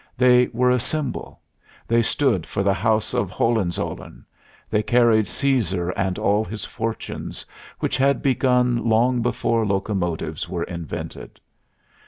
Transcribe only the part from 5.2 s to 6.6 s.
Cæsar and all